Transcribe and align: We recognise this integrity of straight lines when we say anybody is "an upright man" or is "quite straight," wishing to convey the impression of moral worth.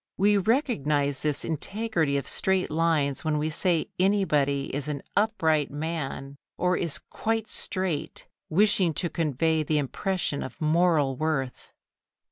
We 0.17 0.35
recognise 0.35 1.21
this 1.21 1.45
integrity 1.45 2.17
of 2.17 2.27
straight 2.27 2.71
lines 2.71 3.23
when 3.23 3.37
we 3.37 3.51
say 3.51 3.91
anybody 3.99 4.73
is 4.75 4.87
"an 4.87 5.03
upright 5.15 5.69
man" 5.69 6.37
or 6.57 6.75
is 6.75 6.97
"quite 6.97 7.47
straight," 7.47 8.27
wishing 8.49 8.95
to 8.95 9.11
convey 9.11 9.61
the 9.61 9.77
impression 9.77 10.41
of 10.41 10.59
moral 10.59 11.15
worth. 11.17 11.71